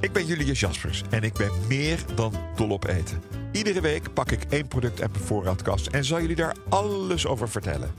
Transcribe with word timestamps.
Ik 0.00 0.12
ben 0.12 0.26
Julius 0.26 0.60
Jaspers 0.60 1.02
en 1.10 1.22
ik 1.22 1.32
ben 1.32 1.50
meer 1.68 1.98
dan 2.14 2.32
dol 2.56 2.70
op 2.70 2.86
eten. 2.86 3.22
Iedere 3.52 3.80
week 3.80 4.12
pak 4.12 4.30
ik 4.30 4.44
één 4.48 4.68
product 4.68 5.00
uit 5.00 5.12
mijn 5.12 5.24
voorraadkast 5.24 5.86
en 5.86 6.04
zal 6.04 6.20
jullie 6.20 6.36
daar 6.36 6.56
alles 6.68 7.26
over 7.26 7.48
vertellen. 7.48 7.94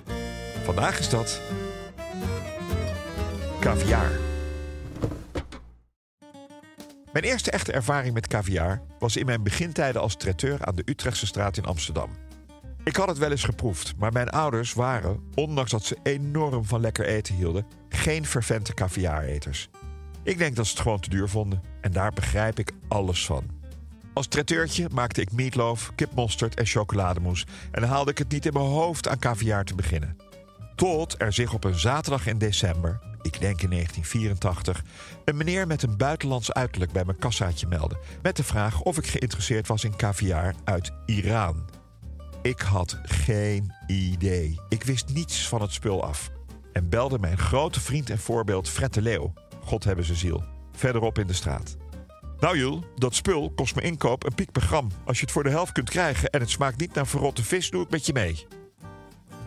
Vandaag 0.64 1.00
is 1.00 1.09
dat. 1.09 1.41
caviar. 3.59 4.12
Mijn 7.12 7.25
eerste 7.25 7.52
echte 7.52 7.71
ervaring 7.71 8.14
met 8.14 8.28
caviar 8.28 8.82
was 9.00 9.16
in 9.16 9.25
mijn 9.25 9.44
begintijden 9.44 10.02
als 10.02 10.16
traiteur 10.16 10.66
aan 10.66 10.75
de 10.75 10.84
Utrechtse 10.86 11.25
straat 11.25 11.57
in 11.57 11.66
Amsterdam. 11.66 12.27
Ik 12.88 12.95
had 12.95 13.07
het 13.07 13.17
wel 13.17 13.31
eens 13.31 13.43
geproefd, 13.43 13.93
maar 13.98 14.12
mijn 14.12 14.30
ouders 14.30 14.73
waren, 14.73 15.20
ondanks 15.35 15.71
dat 15.71 15.84
ze 15.84 15.98
enorm 16.03 16.66
van 16.66 16.81
lekker 16.81 17.05
eten 17.05 17.35
hielden, 17.35 17.66
geen 17.89 18.25
fervente 18.25 18.73
caviareters. 18.73 19.70
Ik 20.23 20.38
denk 20.38 20.55
dat 20.55 20.66
ze 20.66 20.71
het 20.71 20.81
gewoon 20.81 20.99
te 20.99 21.09
duur 21.09 21.29
vonden 21.29 21.62
en 21.81 21.91
daar 21.91 22.12
begrijp 22.12 22.59
ik 22.59 22.71
alles 22.88 23.26
van. 23.26 23.43
Als 24.13 24.27
traiteurtje 24.27 24.88
maakte 24.91 25.21
ik 25.21 25.31
meatloaf, 25.31 25.91
kipmosterd 25.95 26.55
en 26.55 26.65
chocolademousse 26.65 27.45
en 27.71 27.84
haalde 27.84 28.12
ik 28.12 28.17
het 28.17 28.31
niet 28.31 28.45
in 28.45 28.53
mijn 28.53 28.65
hoofd 28.65 29.07
aan 29.07 29.20
caviar 29.20 29.63
te 29.63 29.76
beginnen. 29.76 30.17
Tot 30.76 31.21
er 31.21 31.34
zich 31.34 31.54
op 31.54 31.63
een 31.63 31.79
zaterdag 31.79 32.27
in 32.27 32.38
december, 32.38 32.99
ik 33.21 33.40
denk 33.40 33.62
in 33.62 33.70
1984, 33.70 34.84
een 35.26 35.38
meneer 35.38 35.67
met 35.67 35.84
een 35.84 35.98
buitenlands 35.98 36.54
uiterlijk 36.54 36.91
bij 36.91 37.05
mijn 37.05 37.20
kassaatje 37.20 37.67
meldde 37.67 37.98
met 38.21 38.35
de 38.35 38.43
vraag 38.43 38.81
of 38.81 38.98
ik 38.98 39.07
geïnteresseerd 39.07 39.67
was 39.67 39.84
in 39.84 39.95
caviar 39.95 40.55
uit 40.63 40.91
Iran. 41.05 41.77
Ik 42.47 42.61
had 42.61 42.99
geen 43.03 43.73
idee. 43.87 44.59
Ik 44.69 44.83
wist 44.83 45.13
niets 45.13 45.47
van 45.47 45.61
het 45.61 45.71
spul 45.71 46.03
af. 46.03 46.31
En 46.73 46.89
belde 46.89 47.20
mijn 47.20 47.37
grote 47.37 47.79
vriend 47.79 48.09
en 48.09 48.17
voorbeeld 48.17 48.70
Fred 48.70 48.93
de 48.93 49.01
Leeuw, 49.01 49.34
God 49.63 49.84
hebben 49.84 50.05
ze 50.05 50.15
ziel, 50.15 50.43
verderop 50.71 51.20
in 51.20 51.27
de 51.27 51.34
straat. 51.34 51.77
Nou 52.39 52.57
Jul, 52.57 52.84
dat 52.95 53.15
spul 53.15 53.51
kost 53.55 53.76
me 53.76 53.81
inkoop 53.81 54.26
een 54.26 54.35
piek 54.35 54.51
per 54.51 54.62
gram. 54.62 54.87
Als 55.05 55.17
je 55.17 55.23
het 55.23 55.34
voor 55.34 55.43
de 55.43 55.49
helft 55.49 55.71
kunt 55.71 55.89
krijgen 55.89 56.29
en 56.29 56.39
het 56.39 56.49
smaakt 56.49 56.79
niet 56.79 56.93
naar 56.93 57.07
verrotte 57.07 57.43
vis, 57.43 57.70
doe 57.70 57.84
ik 57.84 57.89
met 57.89 58.05
je 58.05 58.13
mee. 58.13 58.45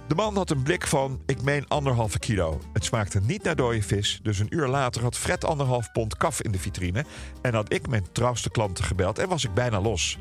De 0.08 0.14
man 0.14 0.36
had 0.36 0.50
een 0.50 0.62
blik 0.62 0.86
van, 0.86 1.22
ik 1.26 1.42
meen 1.42 1.68
anderhalve 1.68 2.18
kilo. 2.18 2.60
Het 2.72 2.84
smaakte 2.84 3.20
niet 3.20 3.42
naar 3.42 3.56
dode 3.56 3.82
vis, 3.82 4.20
dus 4.22 4.38
een 4.38 4.54
uur 4.54 4.68
later 4.68 5.02
had 5.02 5.16
Fred 5.16 5.44
anderhalf 5.44 5.92
pond 5.92 6.16
kaf 6.16 6.42
in 6.42 6.52
de 6.52 6.58
vitrine... 6.58 7.04
en 7.42 7.54
had 7.54 7.72
ik 7.72 7.88
mijn 7.88 8.12
trouwste 8.12 8.50
klanten 8.50 8.84
gebeld 8.84 9.18
en 9.18 9.28
was 9.28 9.44
ik 9.44 9.54
bijna 9.54 9.80
los. 9.80 10.18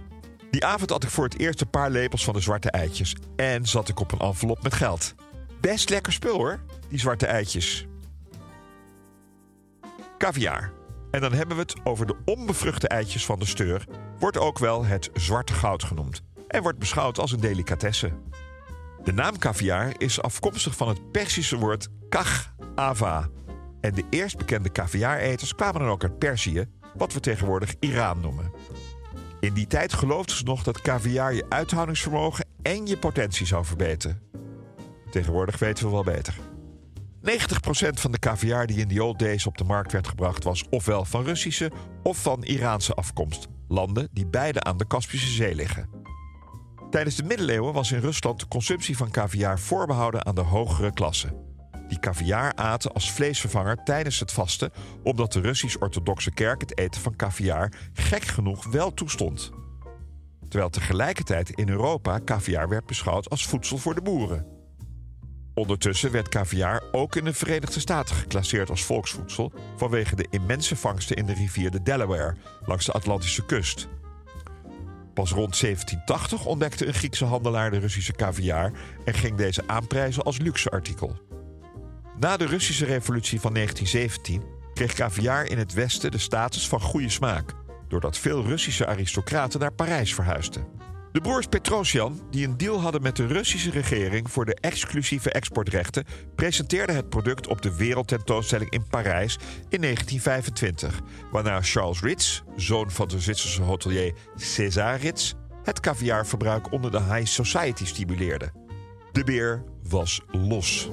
Die 0.51 0.65
avond 0.65 0.89
had 0.89 1.03
ik 1.03 1.09
voor 1.09 1.23
het 1.23 1.39
eerst 1.39 1.61
een 1.61 1.69
paar 1.69 1.89
lepels 1.89 2.23
van 2.23 2.33
de 2.33 2.39
zwarte 2.39 2.71
eitjes... 2.71 3.15
en 3.35 3.65
zat 3.65 3.89
ik 3.89 3.99
op 3.99 4.11
een 4.11 4.19
envelop 4.19 4.63
met 4.63 4.73
geld. 4.73 5.15
Best 5.61 5.89
lekker 5.89 6.13
spul 6.13 6.35
hoor, 6.35 6.59
die 6.89 6.99
zwarte 6.99 7.25
eitjes. 7.25 7.87
Caviar. 10.17 10.71
En 11.11 11.21
dan 11.21 11.33
hebben 11.33 11.55
we 11.55 11.61
het 11.61 11.75
over 11.83 12.05
de 12.05 12.15
onbevruchte 12.25 12.87
eitjes 12.87 13.25
van 13.25 13.39
de 13.39 13.45
steur. 13.45 13.85
Wordt 14.19 14.37
ook 14.37 14.59
wel 14.59 14.85
het 14.85 15.09
zwarte 15.13 15.53
goud 15.53 15.83
genoemd. 15.83 16.21
En 16.47 16.61
wordt 16.61 16.79
beschouwd 16.79 17.19
als 17.19 17.31
een 17.31 17.39
delicatesse. 17.39 18.11
De 19.03 19.13
naam 19.13 19.37
caviar 19.37 19.93
is 19.97 20.21
afkomstig 20.21 20.75
van 20.75 20.87
het 20.87 21.11
Persische 21.11 21.57
woord 21.57 21.87
kach 22.09 22.53
ava. 22.75 23.29
En 23.81 23.93
de 23.93 24.03
eerst 24.09 24.37
bekende 24.37 24.71
caviareters 24.71 25.55
kwamen 25.55 25.81
dan 25.81 25.89
ook 25.89 26.03
uit 26.03 26.19
Perzië, 26.19 26.65
wat 26.93 27.13
we 27.13 27.19
tegenwoordig 27.19 27.75
Iran 27.79 28.19
noemen. 28.19 28.51
In 29.39 29.53
die 29.53 29.67
tijd 29.67 29.93
geloofden 29.93 30.35
ze 30.35 30.43
nog 30.43 30.63
dat 30.63 30.81
caviar 30.81 31.33
je 31.33 31.45
uithoudingsvermogen 31.49 32.45
en 32.61 32.85
je 32.85 32.97
potentie 32.97 33.45
zou 33.45 33.65
verbeteren. 33.65 34.21
Tegenwoordig 35.11 35.59
weten 35.59 35.85
we 35.85 35.91
wel 35.91 36.03
beter. 36.03 36.35
90% 37.21 37.29
van 37.89 38.11
de 38.11 38.19
caviar 38.19 38.67
die 38.67 38.77
in 38.77 38.87
the 38.87 39.03
old 39.03 39.19
days 39.19 39.45
op 39.45 39.57
de 39.57 39.63
markt 39.63 39.91
werd 39.91 40.07
gebracht 40.07 40.43
was 40.43 40.63
ofwel 40.69 41.05
van 41.05 41.23
Russische 41.23 41.71
of 42.03 42.21
van 42.21 42.43
Iraanse 42.43 42.93
afkomst. 42.93 43.47
Landen 43.67 44.09
die 44.11 44.27
beide 44.27 44.63
aan 44.63 44.77
de 44.77 44.87
Kaspische 44.87 45.31
Zee 45.31 45.55
liggen. 45.55 45.89
Tijdens 46.89 47.15
de 47.15 47.23
middeleeuwen 47.23 47.73
was 47.73 47.91
in 47.91 47.99
Rusland 47.99 48.39
de 48.39 48.47
consumptie 48.47 48.97
van 48.97 49.11
caviar 49.11 49.59
voorbehouden 49.59 50.25
aan 50.25 50.35
de 50.35 50.41
hogere 50.41 50.93
klasse. 50.93 51.48
Die 51.89 51.99
caviar 51.99 52.55
aten 52.55 52.93
als 52.93 53.11
vleesvervanger 53.11 53.83
tijdens 53.83 54.19
het 54.19 54.31
vasten, 54.31 54.71
omdat 55.03 55.33
de 55.33 55.41
Russisch-orthodoxe 55.41 56.31
kerk 56.31 56.61
het 56.61 56.77
eten 56.77 57.01
van 57.01 57.15
caviar 57.15 57.71
gek 57.93 58.23
genoeg 58.23 58.65
wel 58.65 58.93
toestond. 58.93 59.51
Terwijl 60.47 60.69
tegelijkertijd 60.69 61.49
in 61.49 61.69
Europa 61.69 62.19
caviar 62.25 62.69
werd 62.69 62.85
beschouwd 62.85 63.29
als 63.29 63.45
voedsel 63.45 63.77
voor 63.77 63.95
de 63.95 64.01
boeren. 64.01 64.45
Ondertussen 65.53 66.11
werd 66.11 66.29
caviar 66.29 66.83
ook 66.91 67.15
in 67.15 67.23
de 67.23 67.33
Verenigde 67.33 67.79
Staten 67.79 68.15
geclasseerd 68.15 68.69
als 68.69 68.83
volksvoedsel 68.83 69.51
vanwege 69.75 70.15
de 70.15 70.27
immense 70.29 70.75
vangsten 70.75 71.15
in 71.15 71.25
de 71.25 71.33
rivier 71.33 71.71
de 71.71 71.83
Delaware 71.83 72.35
langs 72.65 72.85
de 72.85 72.91
Atlantische 72.91 73.45
kust. 73.45 73.87
Pas 75.13 75.31
rond 75.31 75.59
1780 75.59 76.45
ontdekte 76.45 76.87
een 76.87 76.93
Griekse 76.93 77.25
handelaar 77.25 77.71
de 77.71 77.79
Russische 77.79 78.13
caviar 78.13 78.71
en 79.05 79.13
ging 79.13 79.37
deze 79.37 79.63
aanprijzen 79.67 80.23
als 80.23 80.37
luxeartikel. 80.37 81.28
Na 82.19 82.37
de 82.37 82.45
Russische 82.45 82.85
revolutie 82.85 83.39
van 83.39 83.53
1917 83.53 84.43
kreeg 84.73 84.93
caviar 84.93 85.45
in 85.45 85.57
het 85.57 85.73
Westen 85.73 86.11
de 86.11 86.17
status 86.17 86.67
van 86.67 86.81
goede 86.81 87.09
smaak, 87.09 87.53
doordat 87.87 88.17
veel 88.17 88.43
Russische 88.43 88.87
aristocraten 88.87 89.59
naar 89.59 89.73
Parijs 89.73 90.13
verhuisden. 90.13 90.67
De 91.11 91.21
broers 91.21 91.47
Petrosjan, 91.47 92.21
die 92.29 92.47
een 92.47 92.57
deal 92.57 92.81
hadden 92.81 93.01
met 93.01 93.15
de 93.15 93.27
Russische 93.27 93.71
regering 93.71 94.31
voor 94.31 94.45
de 94.45 94.55
exclusieve 94.55 95.31
exportrechten, 95.31 96.05
presenteerden 96.35 96.95
het 96.95 97.09
product 97.09 97.47
op 97.47 97.61
de 97.61 97.75
wereldtentoonstelling 97.75 98.71
in 98.71 98.87
Parijs 98.89 99.37
in 99.69 99.81
1925, 99.81 100.99
waarna 101.31 101.61
Charles 101.61 102.01
Ritz, 102.01 102.41
zoon 102.55 102.91
van 102.91 103.07
de 103.07 103.19
Zwitserse 103.19 103.61
hotelier 103.61 104.13
César 104.35 104.99
Ritz, 104.99 105.33
het 105.63 105.79
caviarverbruik 105.79 106.71
onder 106.71 106.91
de 106.91 107.01
high 107.01 107.27
society 107.27 107.85
stimuleerde. 107.85 108.51
De 109.11 109.23
beer 109.23 109.63
was 109.83 110.21
los. 110.31 110.89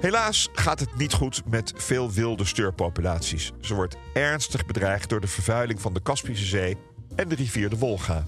Helaas 0.00 0.48
gaat 0.52 0.80
het 0.80 0.96
niet 0.96 1.12
goed 1.12 1.42
met 1.46 1.72
veel 1.76 2.10
wilde 2.10 2.44
steurpopulaties. 2.44 3.52
Ze 3.60 3.74
wordt 3.74 3.96
ernstig 4.14 4.66
bedreigd 4.66 5.08
door 5.08 5.20
de 5.20 5.26
vervuiling 5.26 5.80
van 5.80 5.94
de 5.94 6.02
Kaspische 6.02 6.46
Zee 6.46 6.76
en 7.16 7.28
de 7.28 7.34
rivier 7.34 7.70
de 7.70 7.78
Wolga. 7.78 8.22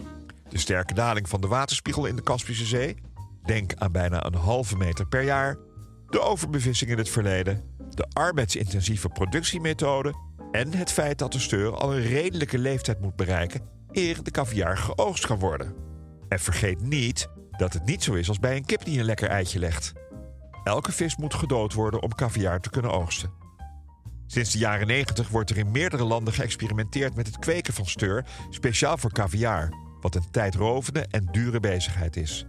De 0.48 0.58
sterke 0.58 0.94
daling 0.94 1.28
van 1.28 1.40
de 1.40 1.46
waterspiegel 1.46 2.06
in 2.06 2.16
de 2.16 2.22
Kaspische 2.22 2.64
Zee, 2.64 2.96
denk 3.44 3.74
aan 3.74 3.92
bijna 3.92 4.24
een 4.24 4.34
halve 4.34 4.76
meter 4.76 5.06
per 5.06 5.22
jaar, 5.22 5.56
de 6.06 6.20
overbevissing 6.20 6.90
in 6.90 6.98
het 6.98 7.08
verleden, 7.08 7.62
de 7.90 8.06
arbeidsintensieve 8.12 9.08
productiemethode 9.08 10.14
en 10.50 10.72
het 10.72 10.92
feit 10.92 11.18
dat 11.18 11.32
de 11.32 11.40
steur 11.40 11.74
al 11.74 11.94
een 11.94 12.06
redelijke 12.06 12.58
leeftijd 12.58 13.00
moet 13.00 13.16
bereiken 13.16 13.60
eer 13.92 14.22
de 14.22 14.30
caviar 14.30 14.78
geoogst 14.78 15.26
kan 15.26 15.38
worden. 15.38 15.74
En 16.28 16.38
vergeet 16.38 16.80
niet 16.80 17.28
dat 17.56 17.72
het 17.72 17.84
niet 17.84 18.02
zo 18.02 18.12
is 18.12 18.28
als 18.28 18.38
bij 18.38 18.56
een 18.56 18.64
kip 18.64 18.84
die 18.84 18.98
een 18.98 19.04
lekker 19.04 19.28
eitje 19.28 19.58
legt. 19.58 19.92
Elke 20.64 20.92
vis 20.92 21.16
moet 21.16 21.34
gedood 21.34 21.72
worden 21.72 22.02
om 22.02 22.14
caviar 22.14 22.60
te 22.60 22.70
kunnen 22.70 22.92
oogsten. 22.92 23.30
Sinds 24.26 24.52
de 24.52 24.58
jaren 24.58 24.86
90 24.86 25.28
wordt 25.28 25.50
er 25.50 25.58
in 25.58 25.70
meerdere 25.70 26.04
landen 26.04 26.34
geëxperimenteerd 26.34 27.14
met 27.14 27.26
het 27.26 27.38
kweken 27.38 27.74
van 27.74 27.86
steur, 27.86 28.24
speciaal 28.50 28.98
voor 28.98 29.12
caviar, 29.12 29.72
wat 30.00 30.14
een 30.14 30.30
tijdrovende 30.30 31.06
en 31.10 31.28
dure 31.32 31.60
bezigheid 31.60 32.16
is. 32.16 32.46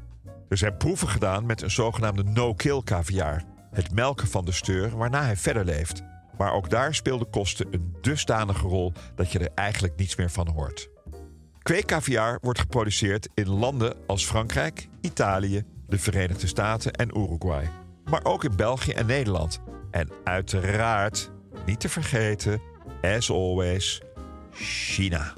Er 0.49 0.57
zijn 0.57 0.77
proeven 0.77 1.07
gedaan 1.07 1.45
met 1.45 1.61
een 1.61 1.71
zogenaamde 1.71 2.23
no-kill 2.23 2.81
caviar, 2.83 3.43
het 3.71 3.93
melken 3.93 4.27
van 4.27 4.45
de 4.45 4.51
steur 4.51 4.97
waarna 4.97 5.23
hij 5.23 5.37
verder 5.37 5.65
leeft. 5.65 6.03
Maar 6.37 6.53
ook 6.53 6.69
daar 6.69 6.95
speelden 6.95 7.29
kosten 7.29 7.67
een 7.71 7.95
dusdanige 8.01 8.67
rol 8.67 8.93
dat 9.15 9.31
je 9.31 9.39
er 9.39 9.51
eigenlijk 9.55 9.95
niets 9.95 10.15
meer 10.15 10.31
van 10.31 10.47
hoort. 10.47 10.89
Kweekcaviar 11.61 12.37
wordt 12.41 12.59
geproduceerd 12.59 13.29
in 13.33 13.49
landen 13.49 13.95
als 14.07 14.25
Frankrijk, 14.25 14.87
Italië, 15.01 15.63
de 15.87 15.99
Verenigde 15.99 16.47
Staten 16.47 16.93
en 16.93 17.17
Uruguay 17.17 17.69
maar 18.09 18.25
ook 18.25 18.43
in 18.43 18.55
België 18.55 18.91
en 18.91 19.05
Nederland. 19.05 19.61
En 19.91 20.09
uiteraard, 20.23 21.31
niet 21.65 21.79
te 21.79 21.89
vergeten, 21.89 22.61
as 23.01 23.31
always, 23.31 24.01
China. 24.51 25.33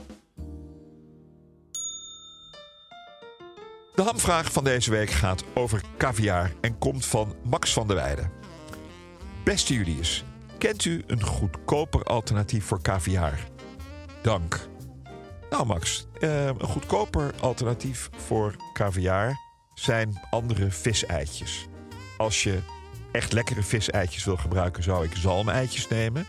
De 3.96 4.02
hamvraag 4.02 4.52
van 4.52 4.64
deze 4.64 4.92
week 4.92 5.10
gaat 5.10 5.44
over 5.54 5.82
caviar 5.98 6.52
en 6.62 6.78
komt 6.78 7.06
van 7.06 7.36
Max 7.44 7.74
van 7.74 7.88
der 7.88 7.96
Weijden. 7.96 8.32
Beste 9.44 9.74
Julius, 9.74 10.24
kent 10.58 10.86
u 10.86 11.04
een 11.08 11.24
goedkoper 11.24 12.04
alternatief 12.04 12.66
voor 12.66 12.82
caviar? 12.82 13.40
Dank. 14.22 14.68
Nou 15.50 15.66
Max, 15.66 16.08
eh, 16.20 16.46
een 16.46 16.60
goedkoper 16.60 17.34
alternatief 17.42 18.10
voor 18.16 18.56
caviar 18.74 19.40
zijn 19.74 20.20
andere 20.30 20.72
viseitjes. 20.72 21.68
Als 22.18 22.44
je 22.44 22.60
echt 23.12 23.34
lekkere 23.34 23.64
viseitjes 23.64 24.24
wil 24.24 24.38
gebruiken, 24.38 24.84
zou 24.84 25.06
ik 25.06 25.16
zalmeitjes 25.16 25.88
nemen. 25.88 26.26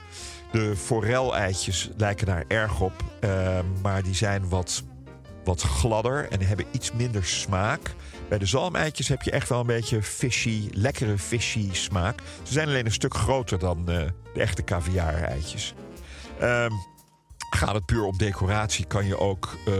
De 0.52 0.76
forel-eitjes 0.76 1.90
lijken 1.96 2.26
daar 2.26 2.44
erg 2.48 2.80
op, 2.80 2.92
uh, 3.20 3.58
maar 3.82 4.02
die 4.02 4.14
zijn 4.14 4.48
wat, 4.48 4.82
wat 5.44 5.62
gladder 5.62 6.30
en 6.30 6.40
hebben 6.40 6.66
iets 6.70 6.92
minder 6.92 7.24
smaak. 7.24 7.94
Bij 8.28 8.38
de 8.38 8.46
zalmeitjes 8.46 9.08
heb 9.08 9.22
je 9.22 9.30
echt 9.30 9.48
wel 9.48 9.60
een 9.60 9.66
beetje 9.66 10.02
fishy, 10.02 10.68
lekkere 10.72 11.18
fishy 11.18 11.68
smaak. 11.72 12.20
Ze 12.42 12.52
zijn 12.52 12.68
alleen 12.68 12.86
een 12.86 12.92
stuk 12.92 13.14
groter 13.14 13.58
dan 13.58 13.78
uh, 13.78 13.84
de 14.34 14.40
echte 14.40 14.64
caviar-eitjes. 14.64 15.74
Um, 16.42 16.72
gaat 17.50 17.74
het 17.74 17.86
puur 17.86 18.04
om 18.04 18.18
decoratie, 18.18 18.84
kan 18.84 19.06
je 19.06 19.18
ook 19.18 19.56
uh, 19.68 19.74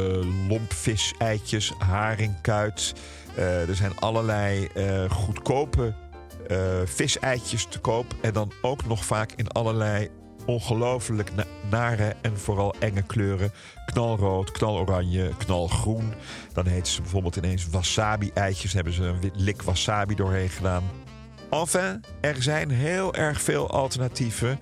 lompvis-eitjes, 0.48 1.72
haringkuit. 1.78 2.94
Uh, 3.38 3.68
er 3.68 3.74
zijn 3.74 3.98
allerlei 3.98 4.68
goedkope 5.10 5.94
viseitjes 6.84 7.66
te 7.66 7.78
koop. 7.78 8.14
En 8.20 8.32
dan 8.32 8.52
ook 8.62 8.86
nog 8.86 9.04
vaak 9.04 9.32
in 9.32 9.48
allerlei 9.48 10.10
ongelooflijk 10.46 11.30
nare 11.70 12.14
en 12.22 12.38
vooral 12.38 12.74
enge 12.78 13.02
kleuren. 13.02 13.52
Knalrood, 13.86 14.50
knaloranje, 14.50 15.30
knalgroen. 15.38 16.12
Dan 16.52 16.66
heten 16.66 16.92
ze 16.92 17.00
bijvoorbeeld 17.00 17.36
ineens 17.36 17.68
wasabi-eitjes. 17.68 18.72
Hebben 18.72 18.92
ze 18.92 19.02
een 19.02 19.30
lik 19.34 19.62
wasabi 19.62 20.14
doorheen 20.14 20.48
gedaan. 20.48 20.84
Enfin, 21.50 22.04
er 22.20 22.42
zijn 22.42 22.70
heel 22.70 23.14
erg 23.14 23.40
veel 23.40 23.70
alternatieven. 23.70 24.58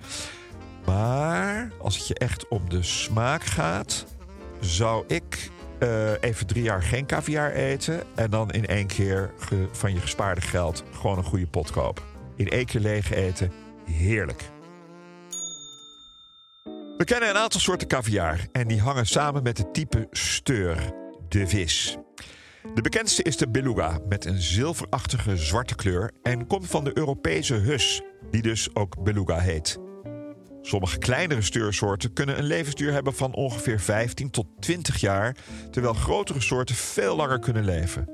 Maar 0.85 1.71
als 1.81 1.97
het 1.97 2.07
je 2.07 2.13
echt 2.13 2.47
om 2.47 2.69
de 2.69 2.83
smaak 2.83 3.43
gaat, 3.43 4.05
zou 4.59 5.03
ik 5.07 5.49
uh, 5.79 6.11
even 6.21 6.47
drie 6.47 6.63
jaar 6.63 6.83
geen 6.83 7.05
caviar 7.05 7.51
eten. 7.51 8.03
En 8.15 8.29
dan 8.29 8.51
in 8.51 8.65
één 8.65 8.87
keer 8.87 9.33
van 9.71 9.93
je 9.93 9.99
gespaarde 9.99 10.41
geld 10.41 10.83
gewoon 10.91 11.17
een 11.17 11.23
goede 11.23 11.47
pot 11.47 11.71
kopen. 11.71 12.03
In 12.35 12.49
één 12.49 12.65
keer 12.65 12.81
leeg 12.81 13.11
eten, 13.13 13.51
heerlijk. 13.85 14.43
We 16.97 17.03
kennen 17.03 17.29
een 17.29 17.37
aantal 17.37 17.59
soorten 17.59 17.87
caviar 17.87 18.39
en 18.51 18.67
die 18.67 18.81
hangen 18.81 19.05
samen 19.05 19.43
met 19.43 19.57
het 19.57 19.73
type 19.73 20.07
steur, 20.11 20.93
de 21.29 21.47
vis. 21.47 21.97
De 22.73 22.81
bekendste 22.81 23.23
is 23.23 23.37
de 23.37 23.49
beluga 23.49 23.99
met 24.09 24.25
een 24.25 24.41
zilverachtige 24.41 25.37
zwarte 25.37 25.75
kleur 25.75 26.11
en 26.23 26.47
komt 26.47 26.67
van 26.67 26.83
de 26.83 26.97
Europese 26.97 27.53
hus, 27.53 28.01
die 28.31 28.41
dus 28.41 28.75
ook 28.75 29.03
beluga 29.03 29.39
heet. 29.39 29.79
Sommige 30.67 30.97
kleinere 30.97 31.41
steursoorten 31.41 32.13
kunnen 32.13 32.37
een 32.37 32.43
levensduur 32.43 32.91
hebben 32.91 33.15
van 33.15 33.33
ongeveer 33.33 33.79
15 33.79 34.29
tot 34.29 34.47
20 34.59 34.97
jaar, 34.97 35.35
terwijl 35.71 35.93
grotere 35.93 36.41
soorten 36.41 36.75
veel 36.75 37.15
langer 37.15 37.39
kunnen 37.39 37.65
leven. 37.65 38.05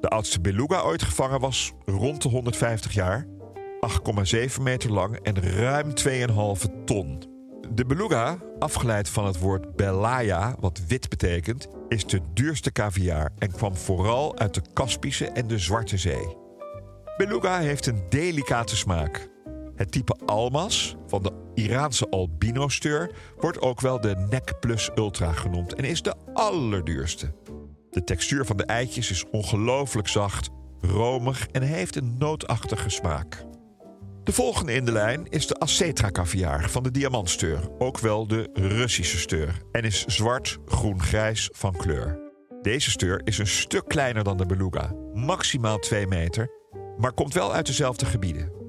De 0.00 0.08
oudste 0.08 0.40
beluga 0.40 0.82
ooit 0.82 1.02
gevangen 1.02 1.40
was 1.40 1.72
rond 1.84 2.22
de 2.22 2.28
150 2.28 2.92
jaar, 2.92 3.26
8,7 4.56 4.62
meter 4.62 4.92
lang 4.92 5.16
en 5.16 5.42
ruim 5.42 5.92
2,5 6.04 6.84
ton. 6.84 7.22
De 7.74 7.84
beluga, 7.84 8.38
afgeleid 8.58 9.08
van 9.08 9.26
het 9.26 9.38
woord 9.38 9.76
belaya, 9.76 10.56
wat 10.60 10.80
wit 10.88 11.08
betekent, 11.08 11.68
is 11.88 12.06
de 12.06 12.20
duurste 12.34 12.72
caviar 12.72 13.30
en 13.38 13.52
kwam 13.52 13.76
vooral 13.76 14.38
uit 14.38 14.54
de 14.54 14.62
Kaspische 14.72 15.26
en 15.26 15.46
de 15.46 15.58
Zwarte 15.58 15.98
Zee. 15.98 16.36
Beluga 17.16 17.58
heeft 17.58 17.86
een 17.86 18.02
delicate 18.08 18.76
smaak. 18.76 19.28
Het 19.80 19.92
type 19.92 20.16
almas 20.26 20.96
van 21.06 21.22
de 21.22 21.32
Iraanse 21.54 22.08
albino-steur 22.08 23.10
wordt 23.36 23.60
ook 23.60 23.80
wel 23.80 24.00
de 24.00 24.26
Nek 24.30 24.60
Plus 24.60 24.90
Ultra 24.94 25.32
genoemd 25.32 25.74
en 25.74 25.84
is 25.84 26.02
de 26.02 26.14
allerduurste. 26.34 27.34
De 27.90 28.04
textuur 28.04 28.44
van 28.44 28.56
de 28.56 28.64
eitjes 28.64 29.10
is 29.10 29.24
ongelooflijk 29.30 30.08
zacht, 30.08 30.48
romig 30.80 31.46
en 31.46 31.62
heeft 31.62 31.96
een 31.96 32.16
nootachtige 32.18 32.88
smaak. 32.88 33.44
De 34.24 34.32
volgende 34.32 34.72
in 34.72 34.84
de 34.84 34.92
lijn 34.92 35.26
is 35.28 35.46
de 35.46 35.58
Acetra 35.58 36.10
caviar 36.10 36.70
van 36.70 36.82
de 36.82 36.90
diamantsteur, 36.90 37.68
ook 37.78 37.98
wel 37.98 38.26
de 38.26 38.50
Russische 38.52 39.18
steur, 39.18 39.62
en 39.72 39.82
is 39.82 40.04
zwart, 40.04 40.58
groen, 40.66 41.02
grijs 41.02 41.48
van 41.52 41.72
kleur. 41.76 42.18
Deze 42.62 42.90
steur 42.90 43.20
is 43.24 43.38
een 43.38 43.46
stuk 43.46 43.84
kleiner 43.88 44.24
dan 44.24 44.36
de 44.36 44.46
beluga, 44.46 44.92
maximaal 45.14 45.78
2 45.78 46.06
meter, 46.06 46.50
maar 46.98 47.12
komt 47.12 47.34
wel 47.34 47.52
uit 47.52 47.66
dezelfde 47.66 48.06
gebieden. 48.06 48.59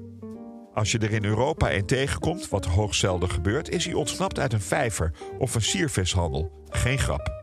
Als 0.74 0.92
je 0.92 0.98
er 0.98 1.12
in 1.12 1.24
Europa 1.24 1.72
een 1.72 1.86
tegenkomt, 1.86 2.48
wat 2.48 2.64
hoogzelden 2.64 3.30
gebeurt, 3.30 3.68
is 3.68 3.84
hij 3.84 3.94
ontsnapt 3.94 4.38
uit 4.38 4.52
een 4.52 4.60
vijver 4.60 5.12
of 5.38 5.54
een 5.54 5.62
siervishandel. 5.62 6.64
Geen 6.68 6.98
grap. 6.98 7.40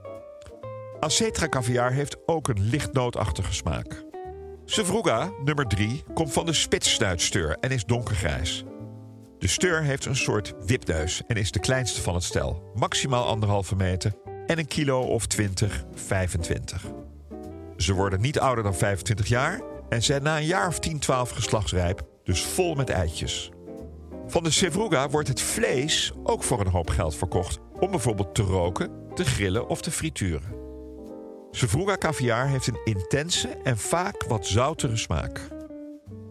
Acetra 0.99 1.47
caviar 1.47 1.91
heeft 1.91 2.17
ook 2.25 2.47
een 2.47 2.61
licht 2.61 2.93
nootachtige 2.93 3.53
smaak. 3.53 4.03
Sevruga, 4.65 5.31
nummer 5.43 5.67
3, 5.67 6.03
komt 6.13 6.33
van 6.33 6.45
de 6.45 6.53
spitssnuitsteur 6.53 7.57
en 7.59 7.69
is 7.69 7.85
donkergrijs. 7.85 8.63
De 9.39 9.47
steur 9.47 9.83
heeft 9.83 10.05
een 10.05 10.15
soort 10.15 10.53
wipneus 10.65 11.21
en 11.27 11.35
is 11.35 11.51
de 11.51 11.59
kleinste 11.59 12.01
van 12.01 12.13
het 12.13 12.23
stel, 12.23 12.71
maximaal 12.75 13.27
anderhalve 13.27 13.75
meter 13.75 14.13
en 14.47 14.57
een 14.59 14.67
kilo 14.67 15.01
of 15.01 15.25
20, 15.25 15.85
25. 15.93 16.85
Ze 17.77 17.93
worden 17.93 18.21
niet 18.21 18.39
ouder 18.39 18.63
dan 18.63 18.75
25 18.75 19.27
jaar 19.27 19.61
en 19.89 20.03
zijn 20.03 20.23
na 20.23 20.37
een 20.37 20.45
jaar 20.45 20.67
of 20.67 20.79
10, 20.79 20.99
12 20.99 21.29
geslachtsrijp, 21.29 22.08
dus 22.29 22.43
vol 22.43 22.75
met 22.75 22.89
eitjes. 22.89 23.51
Van 24.27 24.43
de 24.43 24.51
Sevruga 24.51 25.09
wordt 25.09 25.27
het 25.27 25.41
vlees 25.41 26.13
ook 26.23 26.43
voor 26.43 26.59
een 26.59 26.67
hoop 26.67 26.89
geld 26.89 27.15
verkocht, 27.15 27.59
om 27.79 27.91
bijvoorbeeld 27.91 28.35
te 28.35 28.41
roken, 28.41 28.91
te 29.13 29.25
grillen 29.25 29.67
of 29.67 29.81
te 29.81 29.91
frituren. 29.91 30.55
Sevruga 31.51 31.97
caviar 31.97 32.47
heeft 32.47 32.67
een 32.67 32.81
intense 32.83 33.47
en 33.47 33.77
vaak 33.77 34.23
wat 34.27 34.45
zoutere 34.45 34.97
smaak. 34.97 35.47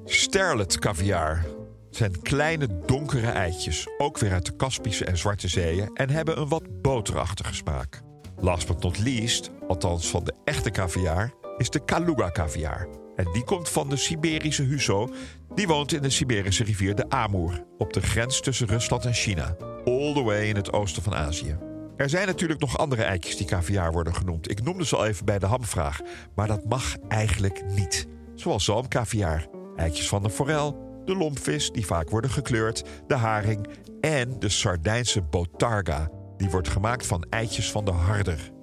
Sterlet 0.05 0.79
caviar 0.79 1.47
zijn 1.91 2.23
kleine 2.23 2.69
donkere 2.87 3.31
eitjes, 3.31 3.89
ook 3.99 4.19
weer 4.19 4.33
uit 4.33 4.47
de 4.47 4.57
Kaspische 4.57 5.05
en 5.05 5.19
Zwarte 5.19 5.49
Zeeën 5.49 5.91
en 5.95 6.11
hebben 6.11 6.41
een 6.41 6.49
wat 6.49 6.83
boterachtige 6.83 7.55
smaak. 7.55 8.03
Last 8.41 8.67
but 8.67 8.83
not 8.83 8.99
least, 8.99 9.51
althans 9.69 10.11
van 10.11 10.25
de 10.25 10.35
echte 10.45 10.71
caviar, 10.71 11.33
is 11.57 11.71
de 11.71 11.85
Kaluga 11.85 12.31
caviar. 12.31 13.08
En 13.19 13.33
die 13.33 13.45
komt 13.45 13.69
van 13.69 13.89
de 13.89 13.97
Siberische 13.97 14.63
Huso, 14.63 15.09
die 15.55 15.67
woont 15.67 15.93
in 15.93 16.03
de 16.03 16.11
Siberische 16.11 16.65
rivier 16.65 16.95
de 16.95 17.11
Amur, 17.11 17.65
op 17.79 17.93
de 17.93 18.01
grens 18.01 18.41
tussen 18.41 18.67
Rusland 18.67 19.05
en 19.05 19.15
China, 19.15 19.57
all 19.85 20.13
the 20.15 20.23
way 20.23 20.49
in 20.49 20.57
het 20.57 20.73
oosten 20.73 21.03
van 21.03 21.15
Azië. 21.15 21.59
Er 21.97 22.09
zijn 22.09 22.27
natuurlijk 22.27 22.61
nog 22.61 22.79
andere 22.79 23.03
eitjes 23.03 23.37
die 23.37 23.47
caviar 23.47 23.93
worden 23.93 24.15
genoemd. 24.15 24.51
Ik 24.51 24.63
noemde 24.63 24.87
ze 24.87 24.97
al 24.97 25.07
even 25.07 25.25
bij 25.25 25.39
de 25.39 25.47
hamvraag, 25.47 26.01
maar 26.35 26.47
dat 26.47 26.65
mag 26.65 26.97
eigenlijk 27.09 27.63
niet. 27.75 28.07
Zoals 28.35 28.65
zalmcaviar, 28.65 29.47
eitjes 29.77 30.09
van 30.09 30.23
de 30.23 30.31
forel, 30.31 31.03
de 31.05 31.17
lompvis 31.17 31.71
die 31.71 31.87
vaak 31.87 32.11
worden 32.11 32.31
gekleurd, 32.31 32.85
de 33.07 33.15
haring 33.15 33.67
en 34.01 34.39
de 34.39 34.49
Sardijnse 34.49 35.23
botarga. 35.23 36.11
Die 36.37 36.51
wordt 36.51 36.69
gemaakt 36.69 37.07
van 37.07 37.27
eitjes 37.31 37.71
van 37.71 37.85
de 37.85 37.91
harder. 37.91 38.57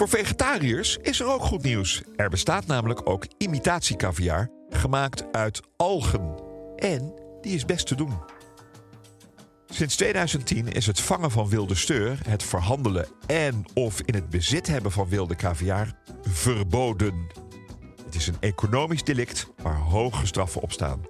Voor 0.00 0.08
vegetariërs 0.08 0.96
is 1.02 1.20
er 1.20 1.26
ook 1.26 1.42
goed 1.42 1.62
nieuws. 1.62 2.02
Er 2.16 2.30
bestaat 2.30 2.66
namelijk 2.66 3.08
ook 3.08 3.26
imitatiecaviar, 3.38 4.50
gemaakt 4.70 5.32
uit 5.32 5.60
algen. 5.76 6.34
En 6.76 7.14
die 7.40 7.54
is 7.54 7.64
best 7.64 7.86
te 7.86 7.94
doen. 7.94 8.12
Sinds 9.66 9.96
2010 9.96 10.72
is 10.72 10.86
het 10.86 11.00
vangen 11.00 11.30
van 11.30 11.48
wilde 11.48 11.74
steur, 11.74 12.18
het 12.28 12.42
verhandelen 12.42 13.06
en 13.26 13.64
of 13.74 14.00
in 14.00 14.14
het 14.14 14.30
bezit 14.30 14.66
hebben 14.66 14.92
van 14.92 15.08
wilde 15.08 15.36
caviar 15.36 15.92
verboden. 16.22 17.26
Het 18.04 18.14
is 18.14 18.26
een 18.26 18.40
economisch 18.40 19.04
delict 19.04 19.46
waar 19.62 19.78
hoge 19.78 20.26
straffen 20.26 20.62
op 20.62 20.72
staan. 20.72 21.04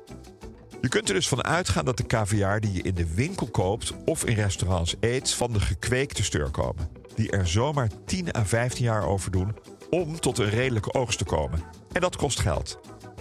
Je 0.81 0.89
kunt 0.89 1.09
er 1.09 1.15
dus 1.15 1.29
van 1.29 1.45
uitgaan 1.45 1.85
dat 1.85 1.97
de 1.97 2.07
caviar 2.07 2.61
die 2.61 2.73
je 2.73 2.83
in 2.83 2.95
de 2.95 3.15
winkel 3.15 3.47
koopt 3.47 3.93
of 4.05 4.25
in 4.25 4.35
restaurants 4.35 4.95
eet 5.01 5.33
van 5.33 5.53
de 5.53 5.61
gekweekte 5.61 6.23
steur 6.23 6.51
komen. 6.51 7.00
Die 7.15 7.31
er 7.31 7.49
zomaar 7.49 7.91
10 8.05 8.37
à 8.37 8.45
15 8.45 8.85
jaar 8.85 9.07
over 9.07 9.31
doen 9.31 9.57
om 9.91 10.21
tot 10.21 10.39
een 10.39 10.51
redelijke 10.51 10.95
oogst 10.95 11.19
te 11.19 11.25
komen. 11.25 11.63
En 11.93 12.01
dat 12.01 12.17
kost 12.17 12.41
geld. 12.41 12.81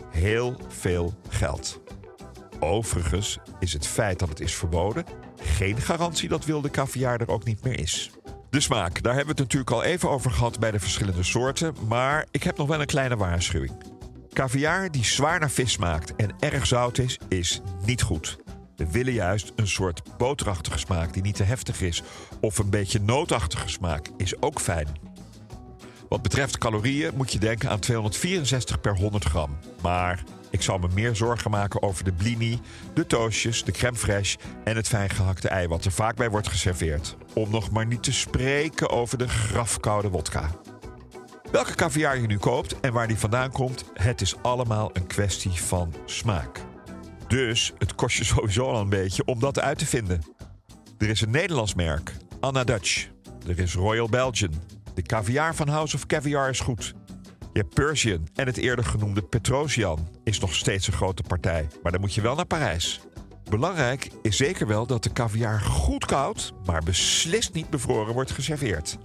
Heel 0.10 0.56
veel 0.68 1.14
geld. 1.30 1.82
Overigens 2.60 3.40
is 3.60 3.74
het 3.74 3.88
feit 3.88 4.20
dat 4.20 4.30
het 4.30 4.40
is 4.40 4.56
verboden 4.56 5.06
geen 5.44 5.82
garantie 5.82 6.30
dat 6.30 6.46
wilde 6.46 6.70
caviar 6.70 7.22
er 7.22 7.30
ook 7.30 7.44
niet 7.44 7.64
meer 7.64 7.80
is. 7.80 8.12
De 8.50 8.60
smaak, 8.60 9.04
daar 9.04 9.16
hebben 9.16 9.36
we 9.36 9.42
het 9.42 9.52
natuurlijk 9.52 9.72
al 9.72 9.84
even 9.84 10.10
over 10.10 10.32
gehad 10.32 10.60
bij 10.60 10.72
de 10.72 10.80
verschillende 10.80 11.24
soorten, 11.24 11.76
maar 11.88 12.26
ik 12.32 12.44
heb 12.44 12.58
nog 12.58 12.68
wel 12.68 12.82
een 12.82 12.86
kleine 12.86 13.18
waarschuwing. 13.18 13.84
Caviar 14.34 14.92
die 14.92 15.06
zwaar 15.06 15.40
naar 15.40 15.52
vis 15.52 15.72
smaakt 15.72 16.16
en 16.16 16.36
erg 16.40 16.66
zout 16.66 16.98
is, 16.98 17.20
is 17.28 17.62
niet 17.86 18.02
goed. 18.02 18.38
We 18.80 18.92
willen 18.92 19.14
juist 19.14 19.52
een 19.56 19.68
soort 19.68 20.02
boterachtige 20.18 20.78
smaak 20.78 21.14
die 21.14 21.22
niet 21.22 21.36
te 21.36 21.44
heftig 21.44 21.82
is. 21.82 22.04
Of 22.42 22.58
een 22.58 22.70
beetje 22.70 23.00
nootachtige 23.00 23.70
smaak 23.70 24.10
is 24.18 24.42
ook 24.42 24.60
fijn. 24.60 24.88
Wat 26.10 26.22
betreft 26.22 26.58
calorieën 26.58 27.12
moet 27.16 27.32
je 27.32 27.40
denken 27.40 27.70
aan 27.70 27.80
264 27.80 28.82
per 28.82 28.98
100 28.98 29.26
gram. 29.26 29.58
Maar 29.82 30.24
ik 30.50 30.62
zal 30.62 30.78
me 30.78 30.88
meer 30.94 31.16
zorgen 31.16 31.52
maken 31.52 31.82
over 31.82 32.04
de 32.04 32.12
blini, 32.12 32.60
de 32.94 33.06
toastjes, 33.06 33.64
de 33.64 33.72
crème 33.72 33.98
fraîche 33.98 34.40
en 34.64 34.76
het 34.76 34.88
fijn 34.88 35.10
gehakte 35.10 35.50
ei 35.50 35.68
wat 35.68 35.86
er 35.86 35.92
vaak 35.92 36.16
bij 36.16 36.30
wordt 36.30 36.48
geserveerd. 36.48 37.16
Om 37.34 37.50
nog 37.50 37.72
maar 37.72 37.86
niet 37.86 38.04
te 38.04 38.14
spreken 38.14 38.90
over 38.90 39.18
de 39.18 39.28
grafkoude 39.28 40.10
wodka. 40.10 40.50
Welke 41.52 41.76
caviar 41.76 42.20
je 42.20 42.28
nu 42.28 42.38
koopt 42.38 42.80
en 42.80 42.94
waar 42.94 43.08
die 43.08 43.18
vandaan 43.18 43.52
komt, 43.52 43.84
het 43.94 44.22
is 44.22 44.36
allemaal 44.42 44.90
een 44.94 45.08
kwestie 45.08 45.52
van 45.52 45.94
smaak. 46.06 46.68
Dus 47.30 47.74
het 47.78 47.96
kost 47.96 48.18
je 48.18 48.24
sowieso 48.36 48.66
al 48.66 48.80
een 48.80 48.90
beetje 48.90 49.26
om 49.26 49.40
dat 49.40 49.60
uit 49.60 49.78
te 49.78 49.86
vinden. 49.86 50.22
Er 50.98 51.10
is 51.10 51.22
een 51.22 51.32
Nederlands 51.32 51.74
merk, 51.74 52.14
Anna 52.40 52.64
Dutch. 52.64 53.08
Er 53.48 53.60
is 53.60 53.74
Royal 53.74 54.10
Belgian. 54.10 54.54
De 54.94 55.02
caviar 55.02 55.56
van 55.56 55.68
House 55.68 55.96
of 55.96 56.06
Caviar 56.06 56.50
is 56.50 56.60
goed. 56.60 56.94
Je 57.54 57.64
Persian 57.64 58.28
en 58.36 58.46
het 58.46 58.58
eerder 58.58 58.86
genoemde 58.86 59.22
Petrosian 59.22 60.08
is 60.24 60.40
nog 60.40 60.56
steeds 60.56 60.88
een 60.88 60.94
grote 60.94 61.24
partij, 61.28 61.68
maar 61.84 61.92
dan 61.92 62.02
moet 62.02 62.14
je 62.14 62.22
wel 62.22 62.36
naar 62.36 62.46
Parijs. 62.46 63.00
Belangrijk 63.50 64.10
is 64.22 64.38
zeker 64.38 64.68
wel 64.68 64.86
dat 64.86 65.04
de 65.04 65.12
caviar 65.12 65.62
goed 65.62 66.06
koud, 66.06 66.54
maar 66.66 66.84
beslist 66.84 67.54
niet 67.54 67.70
bevroren 67.70 68.14
wordt 68.14 68.32
geserveerd. 68.32 68.98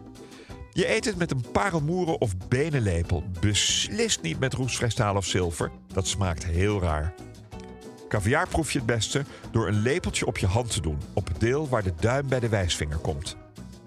Je 0.72 0.94
eet 0.94 1.04
het 1.04 1.16
met 1.16 1.30
een 1.30 1.44
parelmoeren 1.52 2.20
of 2.20 2.36
benenlepel, 2.48 3.24
beslist 3.40 4.22
niet 4.22 4.38
met 4.38 4.54
roestvrijstaal 4.54 5.16
of 5.16 5.24
zilver. 5.24 5.70
Dat 5.92 6.06
smaakt 6.06 6.44
heel 6.44 6.80
raar. 6.80 7.14
Caviar 8.14 8.49
proef 8.49 8.73
je 8.73 8.78
het 8.78 8.87
beste 8.87 9.25
door 9.50 9.68
een 9.68 9.80
lepeltje 9.80 10.26
op 10.26 10.38
je 10.38 10.47
hand 10.47 10.71
te 10.71 10.80
doen, 10.80 10.99
op 11.12 11.28
het 11.28 11.40
deel 11.40 11.68
waar 11.68 11.83
de 11.83 11.92
duim 12.00 12.28
bij 12.28 12.40
de 12.40 12.49
wijsvinger 12.49 12.97
komt. 12.97 13.37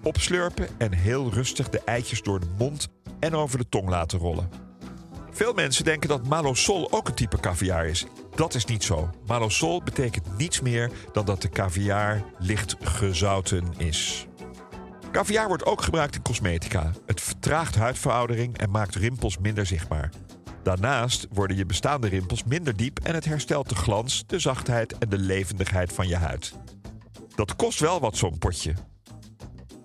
Opslurpen 0.02 0.68
en 0.78 0.92
heel 0.92 1.32
rustig 1.32 1.68
de 1.68 1.80
eitjes 1.84 2.22
door 2.22 2.40
de 2.40 2.46
mond 2.58 2.88
en 3.20 3.34
over 3.34 3.58
de 3.58 3.68
tong 3.68 3.88
laten 3.88 4.18
rollen. 4.18 4.50
Veel 5.30 5.52
mensen 5.52 5.84
denken 5.84 6.08
dat 6.08 6.26
malosol 6.26 6.92
ook 6.92 7.08
een 7.08 7.14
type 7.14 7.40
caviar 7.40 7.86
is. 7.86 8.06
Dat 8.34 8.54
is 8.54 8.64
niet 8.64 8.84
zo. 8.84 9.10
Malosol 9.26 9.82
betekent 9.82 10.38
niets 10.38 10.60
meer 10.60 10.90
dan 11.12 11.24
dat 11.24 11.42
de 11.42 11.48
caviar 11.48 12.24
licht 12.38 12.76
gezouten 12.80 13.64
is. 13.76 14.26
Caviar 15.12 15.48
wordt 15.48 15.66
ook 15.66 15.82
gebruikt 15.82 16.14
in 16.14 16.22
cosmetica. 16.22 16.92
Het 17.06 17.20
vertraagt 17.20 17.74
huidveroudering 17.74 18.58
en 18.58 18.70
maakt 18.70 18.94
rimpels 18.94 19.38
minder 19.38 19.66
zichtbaar. 19.66 20.10
Daarnaast 20.62 21.26
worden 21.30 21.56
je 21.56 21.66
bestaande 21.66 22.08
rimpels 22.08 22.44
minder 22.44 22.76
diep 22.76 22.98
en 23.02 23.14
het 23.14 23.24
herstelt 23.24 23.68
de 23.68 23.74
glans, 23.74 24.24
de 24.26 24.38
zachtheid 24.38 24.98
en 24.98 25.08
de 25.08 25.18
levendigheid 25.18 25.92
van 25.92 26.08
je 26.08 26.16
huid. 26.16 26.52
Dat 27.34 27.56
kost 27.56 27.80
wel 27.80 28.00
wat 28.00 28.16
zo'n 28.16 28.38
potje. 28.38 28.74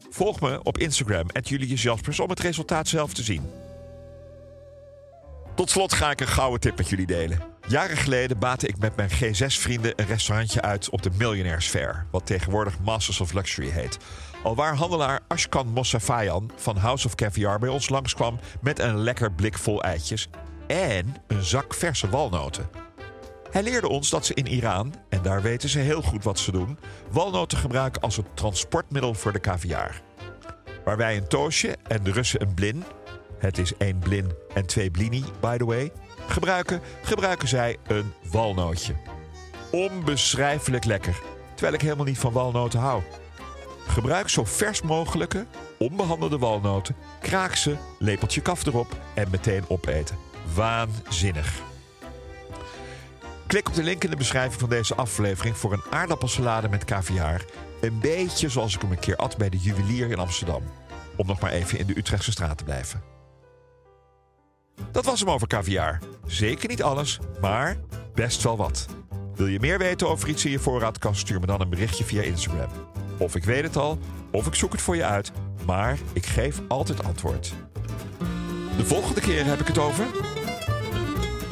Volg 0.09 0.39
me 0.39 0.63
op 0.63 0.77
Instagram, 0.77 1.27
Julius 1.41 1.81
Jaspers, 1.81 2.19
om 2.19 2.29
het 2.29 2.39
resultaat 2.39 2.87
zelf 2.87 3.13
te 3.13 3.23
zien. 3.23 3.49
Tot 5.55 5.69
slot 5.69 5.93
ga 5.93 6.11
ik 6.11 6.21
een 6.21 6.27
gouden 6.27 6.59
tip 6.59 6.77
met 6.77 6.89
jullie 6.89 7.05
delen. 7.05 7.39
Jaren 7.67 7.97
geleden 7.97 8.39
baatte 8.39 8.67
ik 8.67 8.77
met 8.77 8.95
mijn 8.95 9.09
G6-vrienden 9.09 9.93
een 9.95 10.05
restaurantje 10.05 10.61
uit 10.61 10.89
op 10.89 11.01
de 11.01 11.09
Millionaires 11.17 11.67
Fair, 11.67 12.07
wat 12.11 12.25
tegenwoordig 12.25 12.79
Masters 12.79 13.21
of 13.21 13.33
Luxury 13.33 13.69
heet. 13.69 13.97
Alwaar 14.43 14.75
handelaar 14.75 15.19
Ashkan 15.27 15.67
Mossafayan 15.67 16.51
van 16.55 16.77
House 16.77 17.07
of 17.07 17.15
Caviar 17.15 17.59
bij 17.59 17.69
ons 17.69 17.89
langskwam 17.89 18.39
met 18.61 18.79
een 18.79 18.97
lekker 18.97 19.31
blik 19.31 19.57
vol 19.57 19.83
eitjes 19.83 20.29
en 20.67 21.15
een 21.27 21.43
zak 21.43 21.73
verse 21.73 22.09
walnoten. 22.09 22.69
Hij 23.51 23.63
leerde 23.63 23.89
ons 23.89 24.09
dat 24.09 24.25
ze 24.25 24.33
in 24.33 24.47
Iran, 24.47 24.93
en 25.09 25.21
daar 25.21 25.41
weten 25.41 25.69
ze 25.69 25.79
heel 25.79 26.01
goed 26.01 26.23
wat 26.23 26.39
ze 26.39 26.51
doen, 26.51 26.77
walnoten 27.11 27.57
gebruiken 27.57 28.01
als 28.01 28.17
een 28.17 28.27
transportmiddel 28.33 29.13
voor 29.13 29.31
de 29.31 29.39
caviar. 29.39 30.01
Waar 30.83 30.97
wij 30.97 31.17
een 31.17 31.27
toosje 31.27 31.75
en 31.87 32.03
de 32.03 32.11
Russen 32.11 32.41
een 32.41 32.53
blin, 32.53 32.83
het 33.37 33.57
is 33.57 33.77
één 33.77 33.99
blin 33.99 34.31
en 34.53 34.65
twee 34.65 34.91
blini, 34.91 35.23
by 35.39 35.57
the 35.57 35.65
way, 35.65 35.91
gebruiken, 36.27 36.81
gebruiken 37.03 37.47
zij 37.47 37.77
een 37.87 38.13
walnootje. 38.31 38.95
Onbeschrijfelijk 39.71 40.85
lekker, 40.85 41.21
terwijl 41.53 41.73
ik 41.73 41.81
helemaal 41.81 42.05
niet 42.05 42.19
van 42.19 42.31
walnoten 42.31 42.79
hou. 42.79 43.01
Gebruik 43.87 44.29
zo 44.29 44.43
vers 44.45 44.81
mogelijke, 44.81 45.45
onbehandelde 45.77 46.37
walnoten, 46.37 46.95
kraak 47.21 47.55
ze, 47.55 47.75
lepeltje 47.99 48.41
kaf 48.41 48.65
erop 48.65 48.97
en 49.13 49.29
meteen 49.29 49.63
opeten. 49.67 50.17
Waanzinnig. 50.55 51.61
Klik 53.47 53.67
op 53.67 53.73
de 53.73 53.83
link 53.83 54.03
in 54.03 54.09
de 54.09 54.15
beschrijving 54.15 54.59
van 54.59 54.69
deze 54.69 54.95
aflevering 54.95 55.57
voor 55.57 55.73
een 55.73 55.83
aardappelsalade 55.89 56.69
met 56.69 56.85
caviar. 56.85 57.45
Een 57.81 57.99
beetje 57.99 58.49
zoals 58.49 58.75
ik 58.75 58.81
hem 58.81 58.91
een 58.91 58.99
keer 58.99 59.15
at 59.15 59.37
bij 59.37 59.49
de 59.49 59.57
juwelier 59.57 60.09
in 60.09 60.19
Amsterdam. 60.19 60.63
Om 61.15 61.27
nog 61.27 61.39
maar 61.39 61.51
even 61.51 61.79
in 61.79 61.87
de 61.87 61.97
Utrechtse 61.97 62.31
straat 62.31 62.57
te 62.57 62.63
blijven. 62.63 63.03
Dat 64.91 65.05
was 65.05 65.19
hem 65.19 65.29
over 65.29 65.47
caviar. 65.47 65.99
Zeker 66.25 66.69
niet 66.69 66.83
alles, 66.83 67.19
maar 67.41 67.77
best 68.13 68.43
wel 68.43 68.57
wat. 68.57 68.87
Wil 69.35 69.47
je 69.47 69.59
meer 69.59 69.77
weten 69.77 70.09
over 70.09 70.29
iets 70.29 70.45
in 70.45 70.51
je 70.51 70.59
voorraadkast? 70.59 71.19
Stuur 71.19 71.39
me 71.39 71.45
dan 71.45 71.61
een 71.61 71.69
berichtje 71.69 72.03
via 72.03 72.21
Instagram. 72.21 72.69
Of 73.17 73.35
ik 73.35 73.43
weet 73.43 73.63
het 73.63 73.77
al, 73.77 73.99
of 74.31 74.47
ik 74.47 74.55
zoek 74.55 74.71
het 74.71 74.81
voor 74.81 74.95
je 74.95 75.05
uit, 75.05 75.31
maar 75.65 75.97
ik 76.13 76.25
geef 76.25 76.61
altijd 76.67 77.03
antwoord. 77.03 77.53
De 78.77 78.85
volgende 78.85 79.21
keer 79.21 79.45
heb 79.45 79.59
ik 79.59 79.67
het 79.67 79.77
over 79.77 80.05